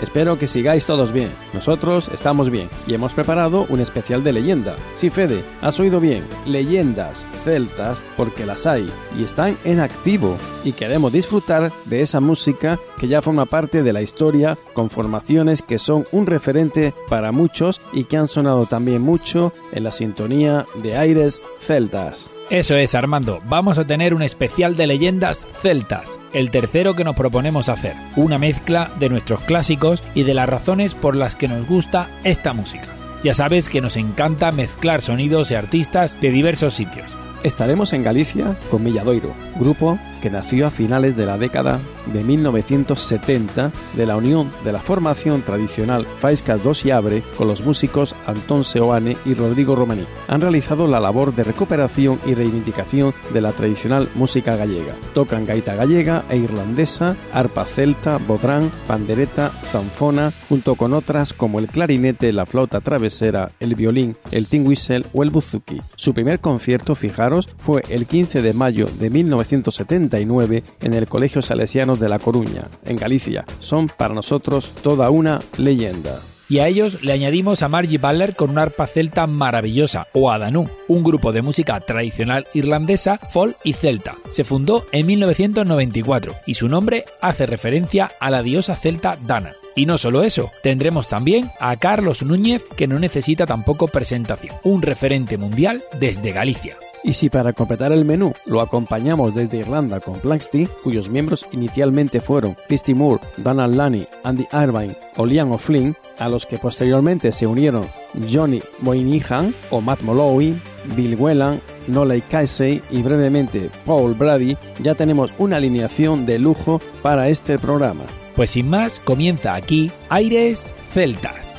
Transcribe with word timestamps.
Espero 0.00 0.38
que 0.38 0.48
sigáis 0.48 0.86
todos 0.86 1.12
bien. 1.12 1.30
Nosotros 1.52 2.08
estamos 2.12 2.50
bien 2.50 2.68
y 2.86 2.94
hemos 2.94 3.12
preparado 3.12 3.66
un 3.68 3.80
especial 3.80 4.24
de 4.24 4.32
leyenda. 4.32 4.76
Sí, 4.94 5.10
Fede, 5.10 5.44
has 5.60 5.78
oído 5.80 6.00
bien. 6.00 6.24
Leyendas 6.46 7.26
celtas 7.44 8.02
porque 8.16 8.46
las 8.46 8.66
hay 8.66 8.90
y 9.18 9.24
están 9.24 9.56
en 9.64 9.80
activo 9.80 10.36
y 10.64 10.72
queremos 10.72 11.12
disfrutar 11.12 11.72
de 11.84 12.02
esa 12.02 12.20
música 12.20 12.78
que 12.98 13.08
ya 13.08 13.22
forma 13.22 13.46
parte 13.46 13.82
de 13.82 13.92
la 13.92 14.02
historia 14.02 14.58
con 14.72 14.90
formaciones 14.90 15.62
que 15.62 15.78
son 15.78 16.04
un 16.12 16.26
referente 16.26 16.94
para 17.08 17.32
muchos 17.32 17.80
y 17.92 18.04
que 18.04 18.16
han 18.16 18.28
sonado 18.28 18.66
también 18.66 19.02
mucho 19.02 19.52
en 19.72 19.84
la 19.84 19.92
sintonía 19.92 20.66
de 20.82 20.96
aires 20.96 21.40
celtas. 21.60 22.33
Eso 22.50 22.76
es, 22.76 22.94
Armando. 22.94 23.40
Vamos 23.48 23.78
a 23.78 23.86
tener 23.86 24.12
un 24.12 24.22
especial 24.22 24.76
de 24.76 24.86
leyendas 24.86 25.46
celtas, 25.62 26.10
el 26.34 26.50
tercero 26.50 26.94
que 26.94 27.02
nos 27.02 27.16
proponemos 27.16 27.70
hacer, 27.70 27.94
una 28.16 28.38
mezcla 28.38 28.90
de 29.00 29.08
nuestros 29.08 29.42
clásicos 29.44 30.02
y 30.14 30.24
de 30.24 30.34
las 30.34 30.48
razones 30.48 30.92
por 30.92 31.16
las 31.16 31.36
que 31.36 31.48
nos 31.48 31.66
gusta 31.66 32.08
esta 32.22 32.52
música. 32.52 32.88
Ya 33.22 33.32
sabes 33.32 33.70
que 33.70 33.80
nos 33.80 33.96
encanta 33.96 34.52
mezclar 34.52 35.00
sonidos 35.00 35.50
y 35.50 35.54
artistas 35.54 36.20
de 36.20 36.30
diversos 36.30 36.74
sitios. 36.74 37.06
Estaremos 37.42 37.94
en 37.94 38.02
Galicia 38.02 38.56
con 38.70 38.84
Milladoiro, 38.84 39.32
grupo 39.56 39.98
que 40.24 40.30
nació 40.30 40.66
a 40.66 40.70
finales 40.70 41.18
de 41.18 41.26
la 41.26 41.36
década 41.36 41.82
de 42.06 42.24
1970 42.24 43.70
de 43.94 44.06
la 44.06 44.16
unión 44.16 44.50
de 44.64 44.72
la 44.72 44.78
formación 44.78 45.42
tradicional 45.42 46.06
Faisca 46.06 46.56
Dos 46.56 46.86
y 46.86 46.92
Abre 46.92 47.22
con 47.36 47.46
los 47.46 47.62
músicos 47.62 48.14
Antón 48.26 48.64
Seoane 48.64 49.18
y 49.26 49.34
Rodrigo 49.34 49.76
Romaní. 49.76 50.06
Han 50.26 50.40
realizado 50.40 50.86
la 50.86 50.98
labor 50.98 51.34
de 51.34 51.44
recuperación 51.44 52.18
y 52.24 52.32
reivindicación 52.32 53.12
de 53.34 53.42
la 53.42 53.52
tradicional 53.52 54.08
música 54.14 54.56
gallega. 54.56 54.94
Tocan 55.12 55.44
gaita 55.44 55.74
gallega 55.74 56.24
e 56.30 56.38
irlandesa, 56.38 57.16
arpa 57.30 57.66
celta, 57.66 58.16
bodrán, 58.16 58.70
pandereta, 58.86 59.50
zanfona, 59.50 60.32
junto 60.48 60.74
con 60.76 60.94
otras 60.94 61.34
como 61.34 61.58
el 61.58 61.66
clarinete, 61.66 62.32
la 62.32 62.46
flauta 62.46 62.80
travesera, 62.80 63.50
el 63.60 63.74
violín, 63.74 64.16
el 64.30 64.46
tin 64.46 64.66
whistle 64.66 65.04
o 65.12 65.22
el 65.22 65.28
buzuki. 65.28 65.82
Su 65.96 66.14
primer 66.14 66.40
concierto, 66.40 66.94
fijaros, 66.94 67.46
fue 67.58 67.82
el 67.90 68.06
15 68.06 68.40
de 68.40 68.54
mayo 68.54 68.88
de 68.98 69.10
1970 69.10 70.13
en 70.20 70.94
el 70.94 71.06
Colegio 71.06 71.42
Salesianos 71.42 72.00
de 72.00 72.08
La 72.08 72.18
Coruña, 72.18 72.68
en 72.84 72.96
Galicia. 72.96 73.44
Son 73.60 73.88
para 73.88 74.14
nosotros 74.14 74.72
toda 74.82 75.10
una 75.10 75.40
leyenda. 75.58 76.20
Y 76.48 76.58
a 76.58 76.68
ellos 76.68 77.02
le 77.02 77.12
añadimos 77.12 77.62
a 77.62 77.68
Margie 77.68 77.98
Baller 77.98 78.34
con 78.34 78.50
una 78.50 78.62
arpa 78.62 78.86
celta 78.86 79.26
maravillosa, 79.26 80.06
o 80.12 80.30
Adanú, 80.30 80.68
un 80.88 81.02
grupo 81.02 81.32
de 81.32 81.42
música 81.42 81.80
tradicional 81.80 82.44
irlandesa, 82.52 83.18
folk 83.18 83.56
y 83.64 83.72
celta. 83.72 84.16
Se 84.30 84.44
fundó 84.44 84.84
en 84.92 85.06
1994 85.06 86.34
y 86.46 86.54
su 86.54 86.68
nombre 86.68 87.04
hace 87.22 87.46
referencia 87.46 88.10
a 88.20 88.30
la 88.30 88.42
diosa 88.42 88.76
celta 88.76 89.16
Dana. 89.26 89.52
Y 89.74 89.86
no 89.86 89.98
solo 89.98 90.22
eso, 90.22 90.50
tendremos 90.62 91.08
también 91.08 91.50
a 91.58 91.76
Carlos 91.76 92.22
Núñez, 92.22 92.62
que 92.76 92.86
no 92.86 92.98
necesita 92.98 93.46
tampoco 93.46 93.88
presentación, 93.88 94.54
un 94.64 94.82
referente 94.82 95.38
mundial 95.38 95.82
desde 95.98 96.30
Galicia. 96.30 96.76
Y 97.04 97.12
si 97.12 97.28
para 97.28 97.52
completar 97.52 97.92
el 97.92 98.06
menú 98.06 98.32
lo 98.46 98.62
acompañamos 98.62 99.34
desde 99.34 99.58
Irlanda 99.58 100.00
con 100.00 100.18
Planksty, 100.18 100.66
cuyos 100.82 101.10
miembros 101.10 101.46
inicialmente 101.52 102.22
fueron 102.22 102.56
Christy 102.66 102.94
Moore, 102.94 103.22
Donald 103.36 103.76
Lani, 103.76 104.06
Andy 104.24 104.46
Irvine 104.52 104.96
o 105.16 105.26
Liam 105.26 105.52
O'Flynn, 105.52 105.94
a 106.18 106.30
los 106.30 106.46
que 106.46 106.56
posteriormente 106.56 107.30
se 107.30 107.46
unieron 107.46 107.86
Johnny 108.32 108.62
Moynihan 108.80 109.54
o 109.70 109.82
Matt 109.82 110.00
Molloy, 110.00 110.54
Bill 110.96 111.16
Whelan, 111.18 111.60
Nolay 111.88 112.22
Casey 112.22 112.80
y 112.90 113.02
brevemente 113.02 113.70
Paul 113.84 114.14
Brady, 114.14 114.56
ya 114.82 114.94
tenemos 114.94 115.34
una 115.36 115.56
alineación 115.56 116.24
de 116.24 116.38
lujo 116.38 116.80
para 117.02 117.28
este 117.28 117.58
programa. 117.58 118.04
Pues 118.34 118.52
sin 118.52 118.70
más, 118.70 118.98
comienza 119.00 119.54
aquí 119.54 119.90
Aires 120.08 120.72
Celtas. 120.92 121.53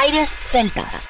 Aires 0.00 0.34
celtas. 0.40 1.08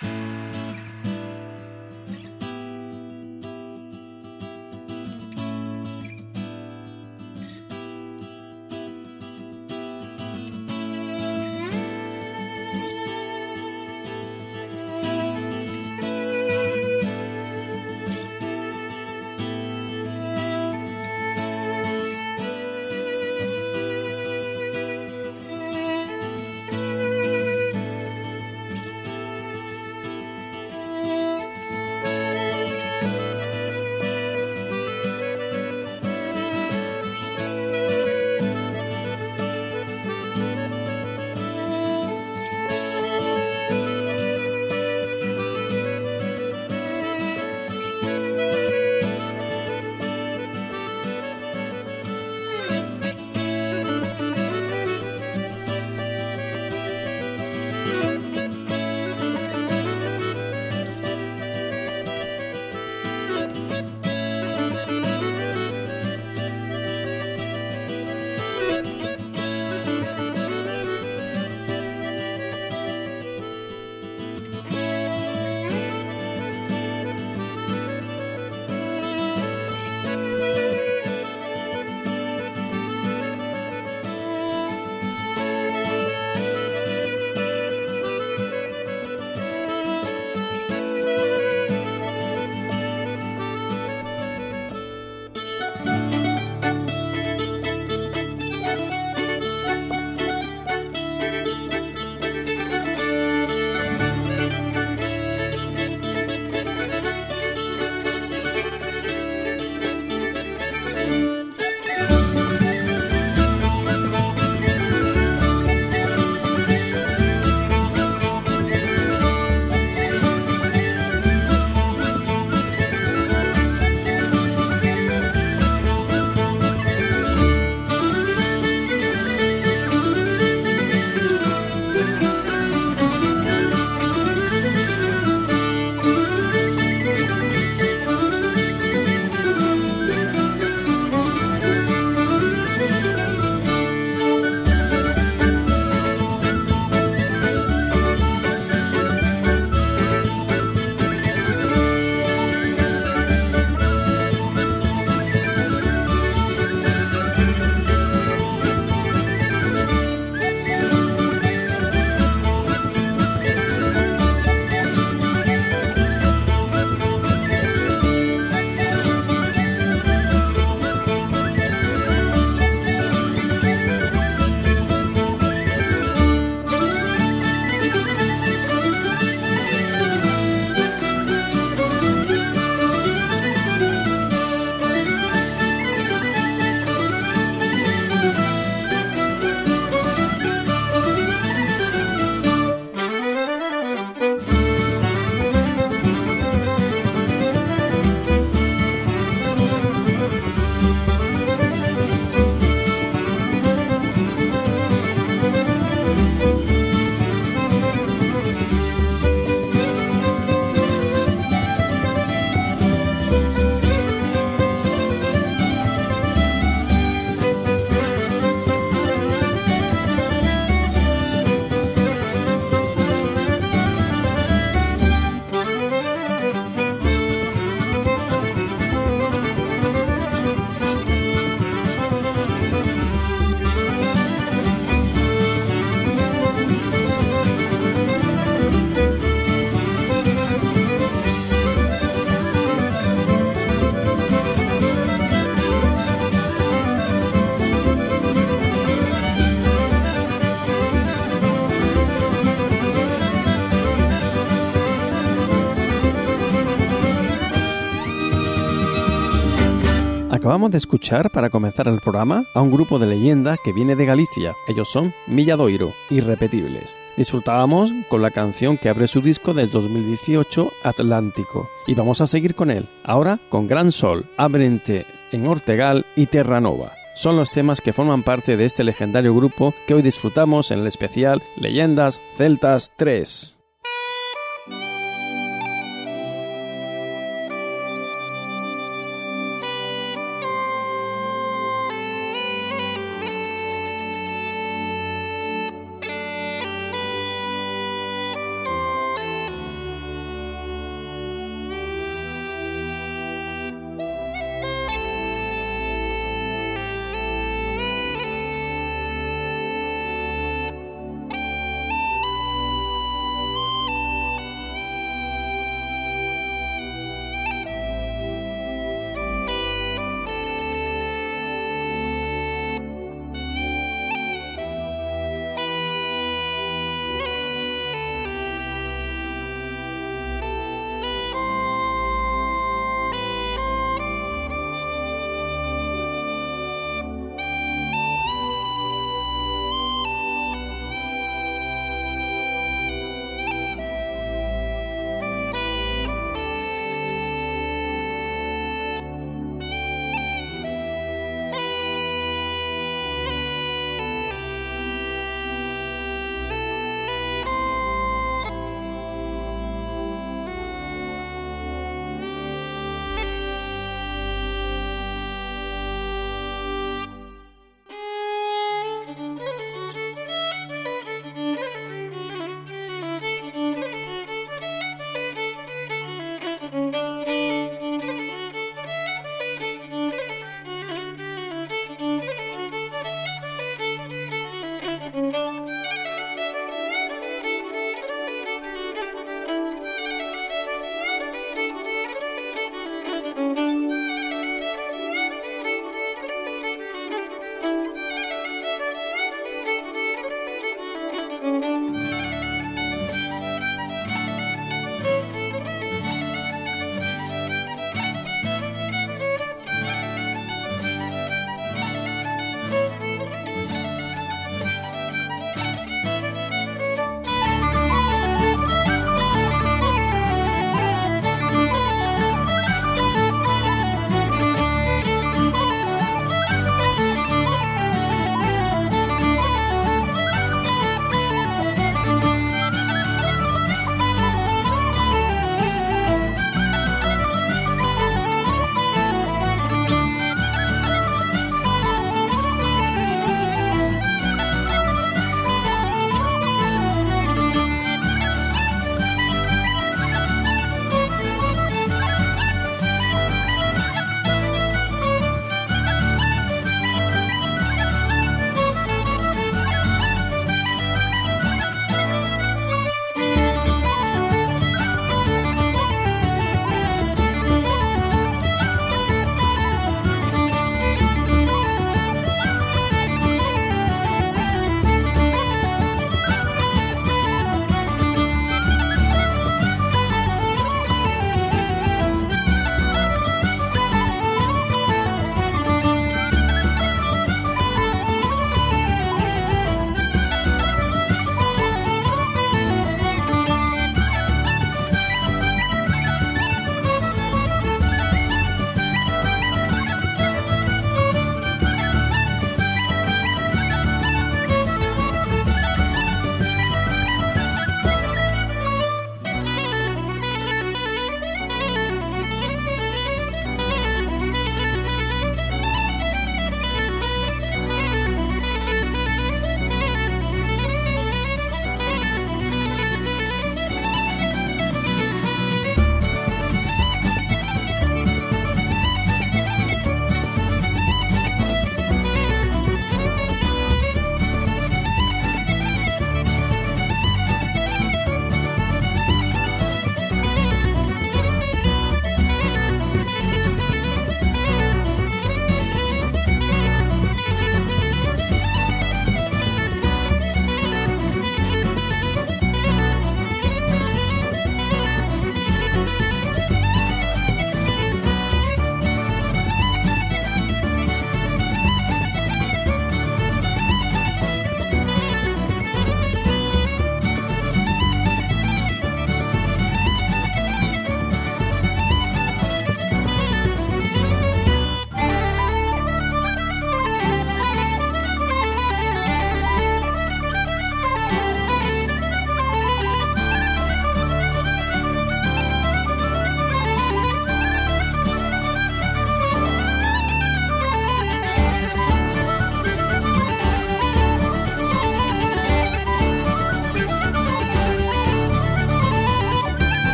Acabamos 260.61 260.73
de 260.73 260.79
escuchar, 260.79 261.31
para 261.31 261.49
comenzar 261.49 261.89
el 261.89 262.01
programa, 262.01 262.45
a 262.53 262.61
un 262.61 262.71
grupo 262.71 262.99
de 262.99 263.07
leyenda 263.07 263.57
que 263.65 263.73
viene 263.73 263.97
de 263.97 264.05
Galicia. 264.05 264.53
Ellos 264.69 264.91
son 264.91 265.15
Milladoiro, 265.27 265.95
irrepetibles. 266.11 266.95
Disfrutábamos 267.17 267.91
con 268.11 268.21
la 268.21 268.31
canción 268.31 268.77
que 268.77 268.91
abre 268.91 269.09
su 269.09 269.23
disco 269.23 269.55
del 269.55 269.71
2018, 269.71 270.71
Atlántico. 270.85 271.67
Y 271.87 271.95
vamos 271.95 272.21
a 272.21 272.27
seguir 272.27 272.55
con 272.55 272.71
él, 272.71 272.87
ahora 273.05 273.41
con 273.49 273.69
Gran 273.69 273.91
Sol, 273.91 274.27
Abrente 274.37 275.07
en 275.33 275.47
Ortegal 275.47 276.05
y 276.15 276.27
Terranova 276.27 276.93
son 277.15 277.37
los 277.37 277.51
temas 277.51 277.83
que 277.83 277.93
forman 277.93 278.23
parte 278.23 278.57
de 278.57 278.65
este 278.65 278.83
legendario 278.83 279.35
grupo 279.35 279.75
que 279.87 279.93
hoy 279.95 280.01
disfrutamos 280.01 280.71
en 280.71 280.81
el 280.81 280.87
especial 280.87 281.43
Leyendas 281.57 282.19
Celtas 282.39 282.91
3. 282.97 283.60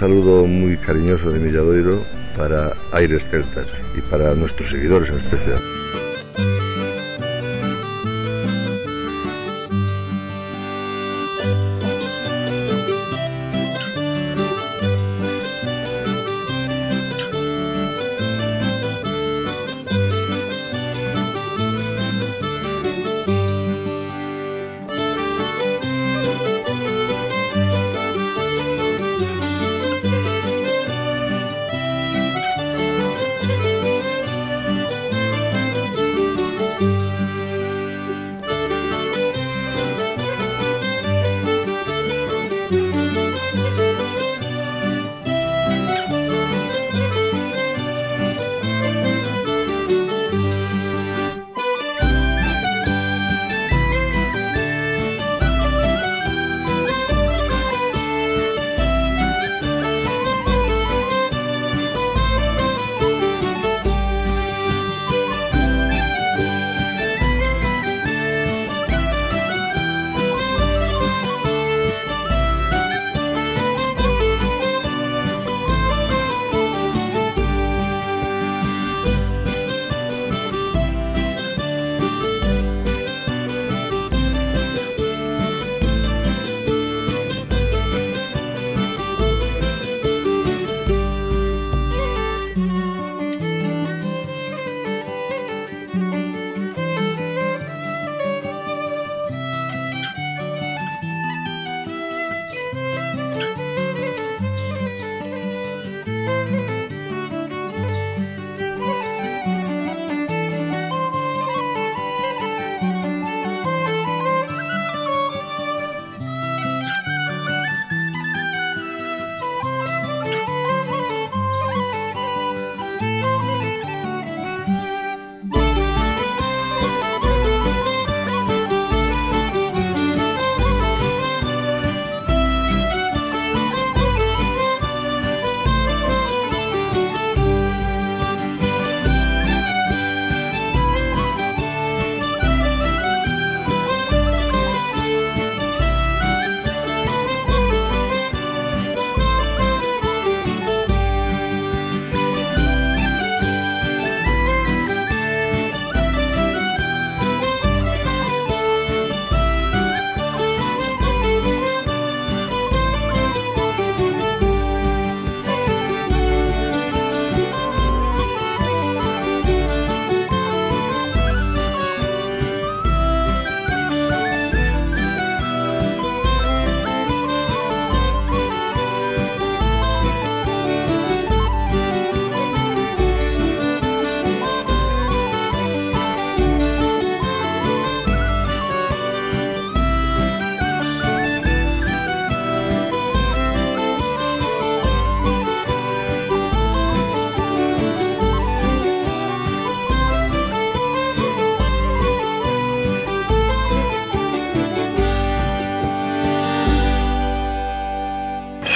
Saludo 0.00 0.46
muy 0.46 0.78
cariñoso 0.78 1.30
de 1.30 1.38
Milladoiro 1.38 2.02
para 2.34 2.72
Aires 2.90 3.28
Celtas 3.28 3.68
y 3.94 4.00
para 4.00 4.34
nuestros 4.34 4.70
seguidores 4.70 5.10
en 5.10 5.18
especial. 5.18 5.69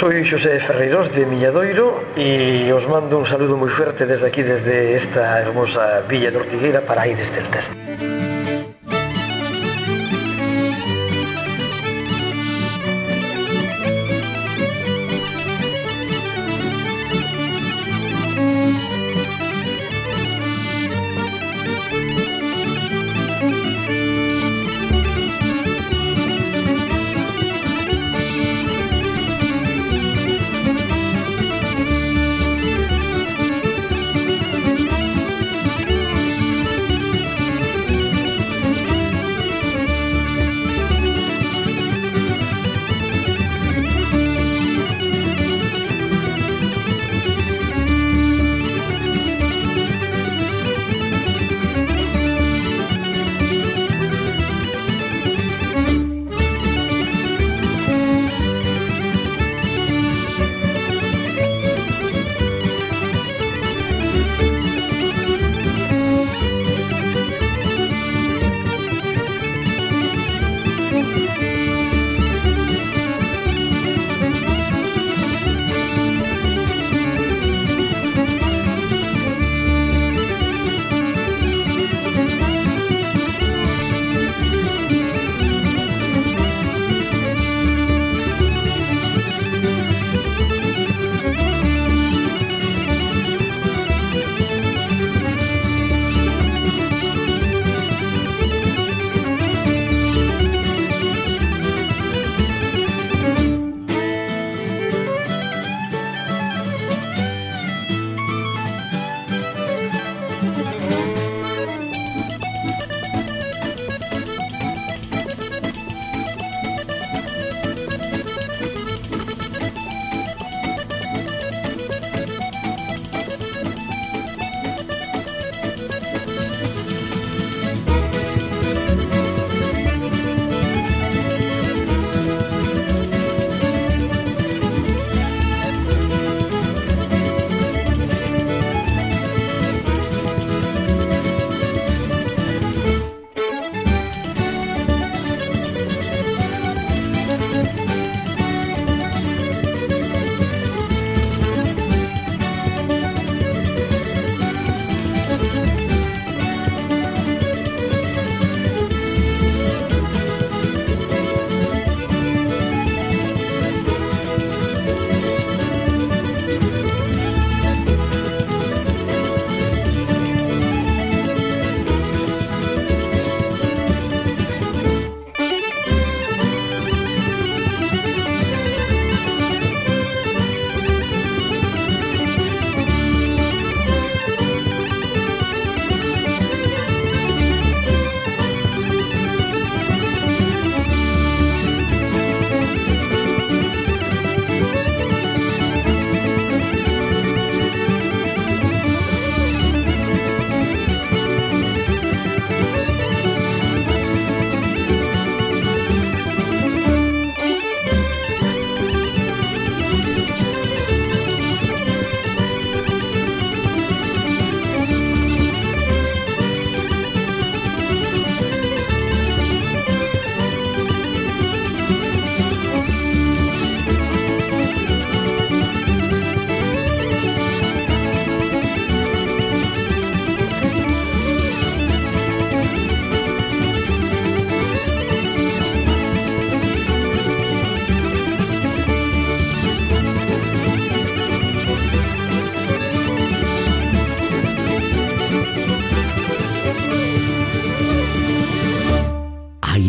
Soy 0.05 0.23
José 0.29 0.61
Ferreiros 0.61 1.11
de 1.15 1.25
Milladoiro 1.25 2.05
e 2.15 2.69
os 2.77 2.85
mando 2.85 3.17
un 3.17 3.25
saludo 3.25 3.57
moi 3.57 3.73
fuerte 3.73 4.05
desde 4.05 4.29
aquí, 4.29 4.45
desde 4.45 5.01
esta 5.01 5.41
hermosa 5.41 6.05
Villa 6.05 6.29
de 6.29 6.45
Ortigueira 6.45 6.85
para 6.85 7.09
Aires 7.09 7.33
Celtas. 7.33 7.73
el. 7.73 8.14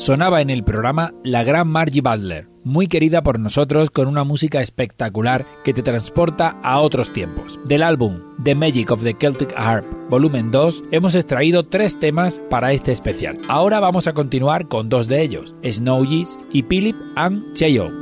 sonaba 0.00 0.40
en 0.40 0.48
el 0.48 0.64
programa 0.64 1.12
la 1.22 1.44
gran 1.44 1.68
Margie 1.68 2.00
Butler, 2.00 2.48
muy 2.64 2.86
querida 2.86 3.22
por 3.22 3.38
nosotros 3.38 3.90
con 3.90 4.08
una 4.08 4.24
música 4.24 4.62
espectacular 4.62 5.44
que 5.62 5.74
te 5.74 5.82
transporta 5.82 6.58
a 6.62 6.80
otros 6.80 7.12
tiempos. 7.12 7.60
Del 7.66 7.82
álbum 7.82 8.18
The 8.42 8.54
Magic 8.54 8.90
of 8.90 9.02
the 9.02 9.14
Celtic 9.20 9.52
Harp, 9.54 9.84
volumen 10.08 10.50
2, 10.50 10.84
hemos 10.90 11.14
extraído 11.14 11.66
tres 11.66 12.00
temas 12.00 12.40
para 12.48 12.72
este 12.72 12.92
especial. 12.92 13.36
Ahora 13.46 13.78
vamos 13.78 14.06
a 14.06 14.14
continuar 14.14 14.68
con 14.68 14.88
dos 14.88 15.06
de 15.06 15.22
ellos, 15.22 15.54
Snow 15.62 16.06
y 16.50 16.62
Philip 16.62 16.96
and 17.16 17.52
Cheo. 17.52 17.99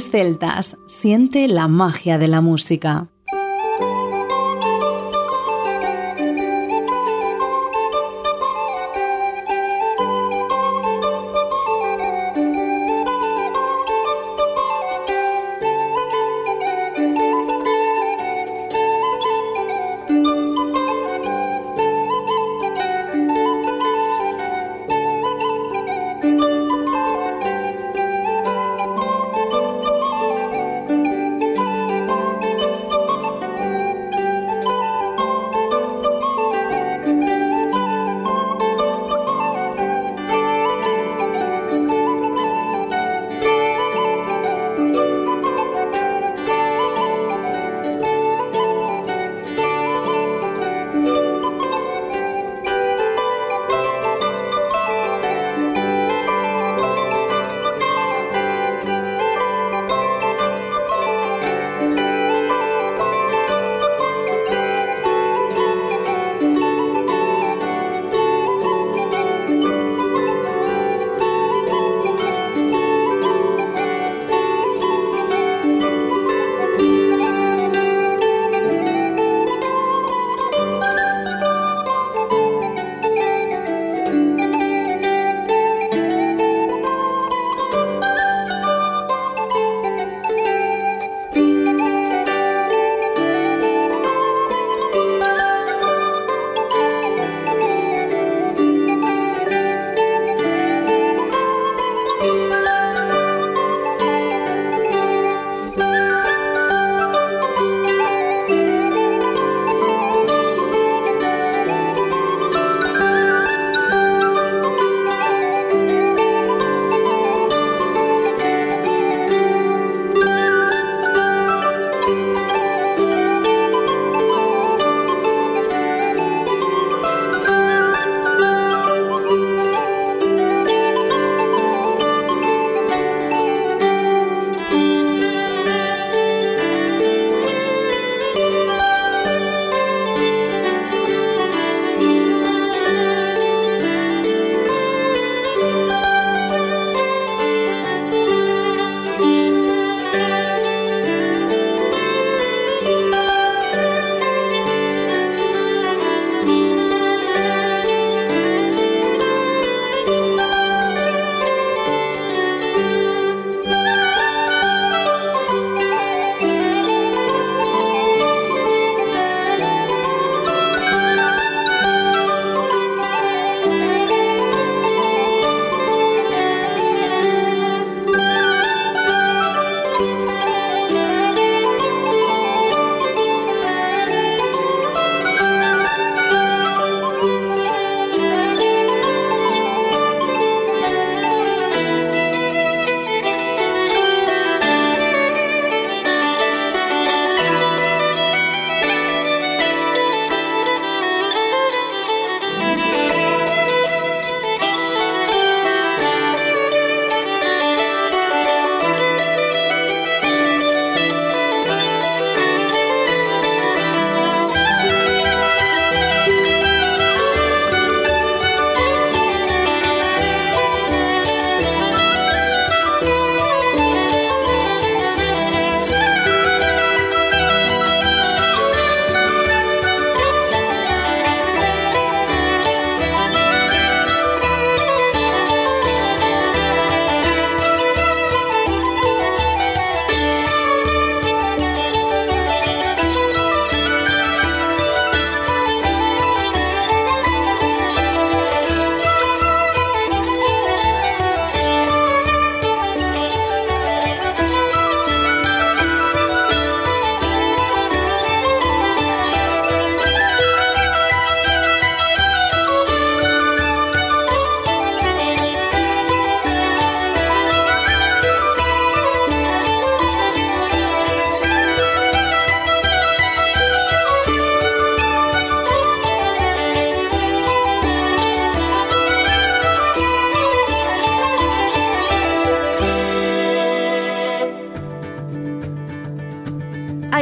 Celtas, 0.00 0.76
siente 0.86 1.48
la 1.48 1.68
magia 1.68 2.18
de 2.18 2.28
la 2.28 2.40
música. 2.40 3.08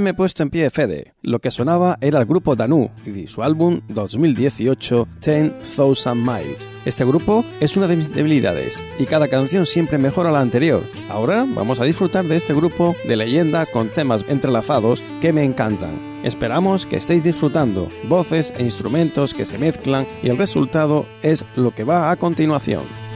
Me 0.00 0.10
he 0.10 0.14
puesto 0.14 0.42
en 0.42 0.50
pie, 0.50 0.70
Fede. 0.70 1.14
Lo 1.22 1.40
que 1.40 1.50
sonaba 1.50 1.98
era 2.00 2.18
el 2.18 2.26
grupo 2.26 2.56
Danu 2.56 2.90
y 3.04 3.26
su 3.26 3.42
álbum 3.42 3.80
2018 3.88 5.08
10,000 5.24 6.14
Miles. 6.14 6.68
Este 6.84 7.04
grupo 7.04 7.44
es 7.60 7.76
una 7.76 7.86
de 7.86 7.96
mis 7.96 8.12
debilidades 8.12 8.78
y 8.98 9.04
cada 9.06 9.28
canción 9.28 9.66
siempre 9.66 9.98
mejora 9.98 10.30
la 10.30 10.40
anterior. 10.40 10.84
Ahora 11.08 11.46
vamos 11.48 11.80
a 11.80 11.84
disfrutar 11.84 12.24
de 12.26 12.36
este 12.36 12.54
grupo 12.54 12.94
de 13.06 13.16
leyenda 13.16 13.66
con 13.66 13.88
temas 13.88 14.24
entrelazados 14.28 15.02
que 15.20 15.32
me 15.32 15.44
encantan. 15.44 15.98
Esperamos 16.24 16.86
que 16.86 16.96
estéis 16.96 17.24
disfrutando, 17.24 17.90
voces 18.08 18.52
e 18.56 18.62
instrumentos 18.62 19.34
que 19.34 19.44
se 19.44 19.58
mezclan 19.58 20.06
y 20.22 20.28
el 20.28 20.38
resultado 20.38 21.06
es 21.22 21.44
lo 21.56 21.74
que 21.74 21.84
va 21.84 22.10
a 22.10 22.16
continuación. 22.16 23.07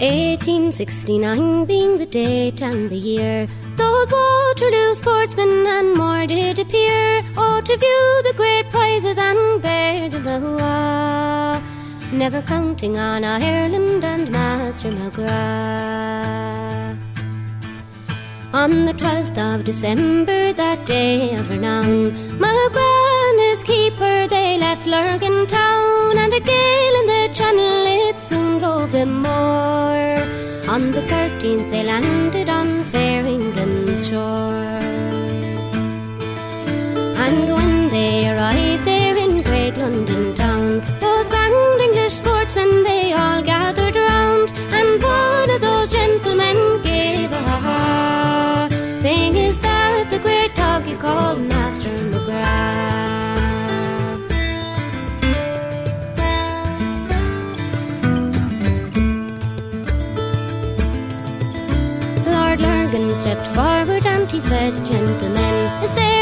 1869 0.00 1.64
being 1.64 1.98
the 1.98 2.06
date 2.06 2.62
and 2.62 2.88
the 2.88 2.96
year, 2.96 3.48
those 3.76 4.12
Waterloo 4.12 4.94
sportsmen 4.94 5.66
and 5.66 5.96
more 5.96 6.24
did 6.24 6.60
appear. 6.60 7.22
Oh, 7.36 7.60
to 7.60 7.76
view 7.76 8.22
the 8.22 8.32
great 8.36 8.70
prizes 8.70 9.18
and 9.18 9.60
bear 9.60 10.08
the 10.08 10.20
Loa, 10.20 11.60
never 12.12 12.42
counting 12.42 12.96
on 12.96 13.24
Ireland 13.24 14.04
and 14.04 14.30
Master 14.30 14.90
McGrath. 14.92 16.28
On 18.54 18.86
the 18.86 18.94
12th 18.94 19.36
of 19.36 19.64
December, 19.66 20.54
that 20.54 20.86
day 20.86 21.34
of 21.34 21.50
renown, 21.50 22.14
and 22.40 23.40
his 23.50 23.62
keeper, 23.62 24.26
they 24.26 24.56
left 24.56 24.86
Lurgan 24.86 25.46
town, 25.46 26.16
and 26.16 26.32
a 26.32 26.40
gale 26.40 26.94
in 27.00 27.06
the 27.06 27.28
channel, 27.34 28.08
it 28.08 28.18
soon 28.18 28.58
drove 28.58 28.90
them 28.90 29.20
more. 29.20 30.16
On 30.66 30.90
the 30.90 31.02
13th, 31.12 31.70
they 31.70 31.84
landed 31.84 32.48
on 32.48 32.84
fair 32.84 33.26
England's 33.26 34.08
shore. 34.08 34.80
And 37.24 37.52
when 37.56 37.90
they 37.90 38.30
arrived 38.32 38.86
there 38.86 39.16
in 39.16 39.42
great 39.42 39.76
London 39.76 40.34
town, 40.36 40.80
those 41.00 41.28
grand 41.28 41.80
English 41.82 42.14
sportsmen, 42.14 42.82
they 42.82 42.97
you 50.88 50.96
call 50.96 51.36
Master 51.36 51.90
McGrath? 51.90 53.38
Lord 62.26 62.60
Lurgan 62.60 63.14
stepped 63.14 63.46
forward 63.54 64.06
and 64.06 64.30
he 64.30 64.40
said, 64.40 64.74
Gentlemen, 64.86 65.84
is 65.84 65.94
there 65.94 66.17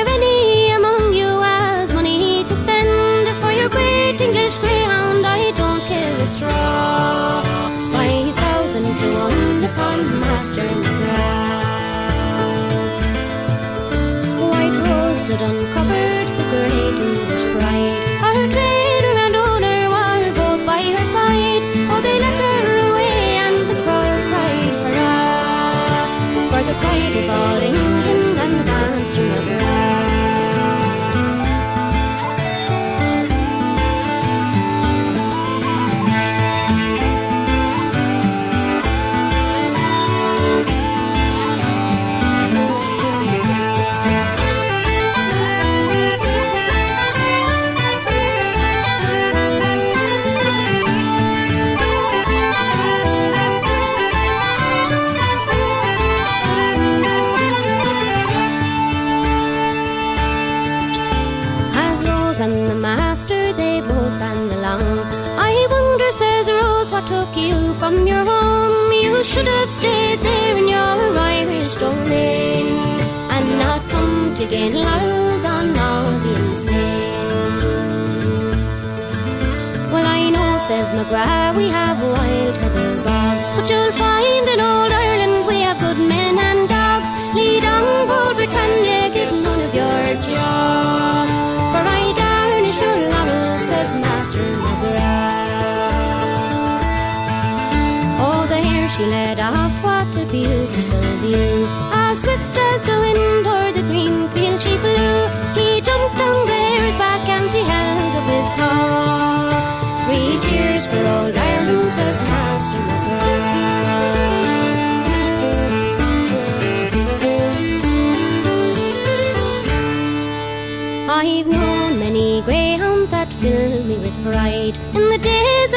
says 80.66 80.88
McGrath, 80.98 81.56
we 81.56 81.68
have 81.68 82.02
wild 82.02 82.25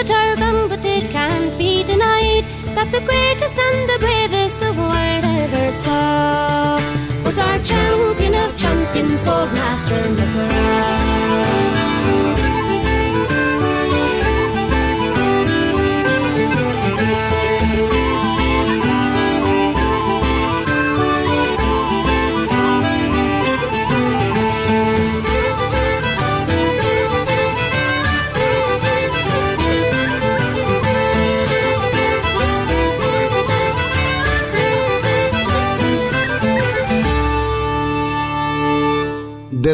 that 0.08 0.68
but 0.70 0.86
it 0.86 1.10
can't 1.12 1.58
be 1.58 1.84
denied 1.84 2.46
that 2.76 2.90
the 2.92 3.02
greatest 3.02 3.58
and 3.58 3.90
the 3.90 3.98
bravest 4.00 4.60
the 4.60 4.72
world 4.74 5.26
ever 5.26 5.74
saw 5.74 6.76
was 7.26 7.38
our 7.38 7.60
champion 7.60 8.34
of 8.36 8.58
champions, 8.58 9.22
bold 9.22 9.52
Master 9.54 9.96
McGrath. 9.96 10.99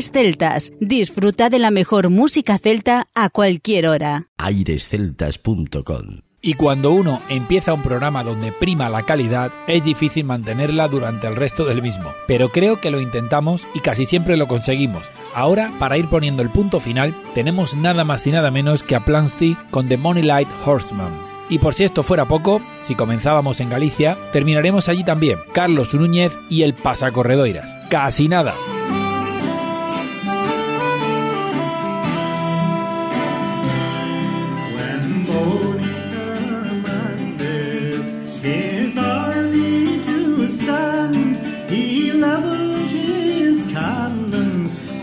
Aires 0.00 0.12
Celtas. 0.12 0.72
Disfruta 0.80 1.50
de 1.50 1.58
la 1.58 1.70
mejor 1.70 2.08
música 2.08 2.56
celta 2.56 3.08
a 3.14 3.28
cualquier 3.28 3.86
hora. 3.86 4.28
airesceltas.com 4.38 6.22
Y 6.40 6.54
cuando 6.54 6.92
uno 6.92 7.20
empieza 7.28 7.74
un 7.74 7.82
programa 7.82 8.24
donde 8.24 8.50
prima 8.50 8.88
la 8.88 9.02
calidad, 9.02 9.52
es 9.66 9.84
difícil 9.84 10.24
mantenerla 10.24 10.88
durante 10.88 11.26
el 11.26 11.36
resto 11.36 11.66
del 11.66 11.82
mismo. 11.82 12.10
Pero 12.26 12.48
creo 12.48 12.80
que 12.80 12.90
lo 12.90 12.98
intentamos 12.98 13.60
y 13.74 13.80
casi 13.80 14.06
siempre 14.06 14.38
lo 14.38 14.48
conseguimos. 14.48 15.02
Ahora, 15.34 15.70
para 15.78 15.98
ir 15.98 16.08
poniendo 16.08 16.40
el 16.42 16.48
punto 16.48 16.80
final, 16.80 17.14
tenemos 17.34 17.74
nada 17.74 18.04
más 18.04 18.26
y 18.26 18.30
nada 18.30 18.50
menos 18.50 18.82
que 18.82 18.96
a 18.96 19.00
Plansty 19.00 19.54
con 19.70 19.86
The 19.86 19.98
Money 19.98 20.22
Light 20.22 20.48
Horseman. 20.64 21.12
Y 21.50 21.58
por 21.58 21.74
si 21.74 21.84
esto 21.84 22.02
fuera 22.02 22.24
poco, 22.24 22.62
si 22.80 22.94
comenzábamos 22.94 23.60
en 23.60 23.68
Galicia, 23.68 24.16
terminaremos 24.32 24.88
allí 24.88 25.04
también, 25.04 25.36
Carlos 25.52 25.92
Núñez 25.92 26.32
y 26.48 26.62
el 26.62 26.72
Pasacorredoiras. 26.72 27.76
Casi 27.90 28.28
nada. 28.28 28.54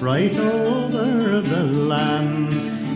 Right 0.07 0.39
over 0.39 1.41
the 1.41 1.63
land. 1.63 2.53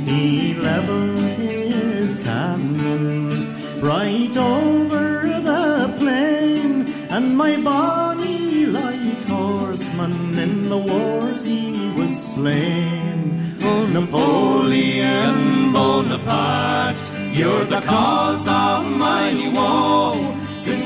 He 0.07 0.53
leveled 0.53 1.17
his 1.17 2.23
cannons 2.23 3.47
right 3.81 4.35
over 4.37 5.27
the 5.49 5.93
plain, 5.99 6.87
and 7.09 7.35
my 7.35 7.53
bonny 7.57 8.65
light 8.65 9.23
horseman 9.23 10.39
in 10.39 10.69
the 10.69 10.77
wars 10.77 11.43
he 11.43 11.73
was 11.97 12.15
slain. 12.33 13.57
Oh, 13.61 13.85
Napoleon 13.97 15.73
Bonaparte, 15.73 17.05
you're 17.33 17.65
the 17.65 17.81
cause 17.81 18.47
of 18.47 18.89
my 19.05 19.33
woe. 19.53 20.40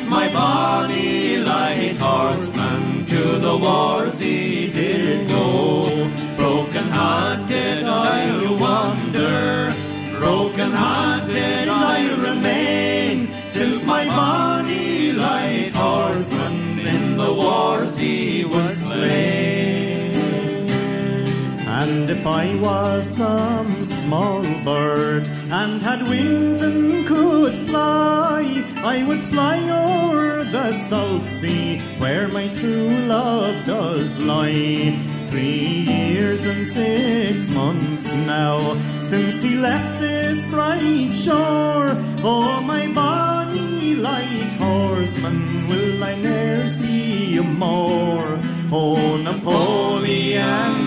Since 0.05 0.17
my 0.17 0.31
bonny 0.31 1.37
light 1.37 1.97
horseman 1.97 3.07
to 3.07 3.39
the 3.39 3.57
wars 3.57 4.19
he 4.19 4.69
did 4.69 5.27
go, 5.27 6.07
broken 6.37 6.87
hearted 6.91 7.85
I'll 7.85 8.55
wander, 8.59 9.73
broken 10.19 10.71
hearted 10.73 11.67
I'll 11.69 12.17
remain. 12.17 13.31
Since 13.49 13.83
my 13.87 14.05
bonny 14.05 15.11
light 15.11 15.71
horseman 15.73 16.85
in 16.85 17.17
the 17.17 17.33
wars 17.33 17.97
he 17.97 18.45
was 18.45 18.77
slain. 18.77 19.74
And 21.85 22.09
if 22.09 22.25
I 22.25 22.59
was 22.59 23.17
some 23.17 23.85
small 23.85 24.41
bird 24.63 25.29
and 25.51 25.79
had 25.79 26.01
wings 26.07 26.63
and 26.63 27.05
could 27.05 27.53
fly, 27.69 28.41
I 28.83 29.03
would 29.07 29.19
fly 29.19 29.59
o'er 29.69 30.43
the 30.45 30.71
salt 30.71 31.29
sea 31.29 31.77
where 31.99 32.27
my 32.27 32.47
true 32.55 32.87
love 33.05 33.63
does 33.65 34.17
lie. 34.25 34.97
Three 35.29 35.85
years 35.93 36.45
and 36.45 36.65
six 36.65 37.53
months 37.53 38.15
now 38.25 38.57
since 38.99 39.43
he 39.43 39.55
left 39.55 39.99
this 39.99 40.43
bright 40.49 41.13
shore. 41.13 41.93
Oh, 42.25 42.63
my 42.65 42.91
bonny 42.93 43.93
light 43.93 44.53
horseman, 44.57 45.67
will 45.67 46.03
I 46.03 46.15
ne'er 46.15 46.67
see 46.67 47.25
you 47.35 47.43
more? 47.43 48.39
Oh, 48.71 49.17
Napoleon 49.17 50.84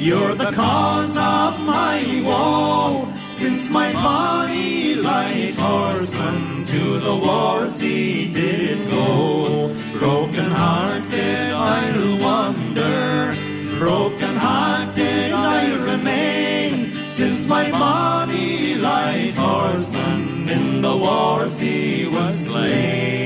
you're 0.00 0.34
the 0.34 0.50
cause 0.52 1.16
of 1.16 1.60
my 1.60 2.22
woe. 2.24 3.06
Since 3.32 3.68
my 3.70 3.92
bonny 3.92 4.94
light 4.94 5.54
horseman 5.54 6.64
to 6.64 6.98
the 6.98 7.16
wars 7.16 7.78
he 7.80 8.32
did 8.32 8.88
go, 8.90 9.74
broken 9.98 10.50
hearted 10.50 11.52
I'll 11.52 12.18
wander, 12.18 13.34
broken 13.78 14.36
hearted 14.36 15.32
I'll 15.32 15.78
remain. 15.92 16.94
Since 17.12 17.46
my 17.46 17.70
bonny 17.70 18.76
light 18.76 19.34
horseman 19.34 20.48
in 20.48 20.80
the 20.80 20.96
wars 20.96 21.58
he 21.58 22.06
was 22.06 22.46
slain. 22.46 23.20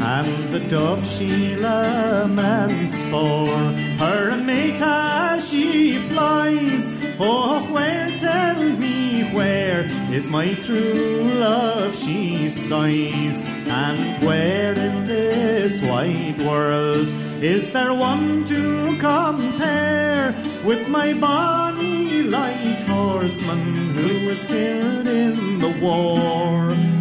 And 0.00 0.50
the 0.50 0.60
dove 0.68 1.06
she 1.06 1.54
laments 1.56 3.02
for 3.10 3.89
her 4.00 4.34
mate 4.34 4.80
as 4.80 5.50
she 5.50 5.98
flies. 5.98 7.14
Oh, 7.20 7.60
where, 7.70 8.08
tell 8.16 8.58
me 8.78 9.24
where 9.34 9.84
is 10.10 10.26
my 10.30 10.54
true 10.54 11.22
love, 11.34 11.94
she 11.94 12.48
sighs. 12.48 13.44
And 13.68 14.24
where 14.24 14.72
in 14.72 15.04
this 15.04 15.82
wide 15.82 16.40
world 16.40 17.08
is 17.42 17.72
there 17.74 17.92
one 17.92 18.44
to 18.44 18.96
compare 18.98 20.34
with 20.64 20.88
my 20.88 21.12
bonny 21.12 22.22
light 22.22 22.80
horseman 22.88 23.60
who 23.96 24.26
was 24.26 24.42
killed 24.44 25.08
in 25.08 25.58
the 25.58 25.78
war? 25.82 26.99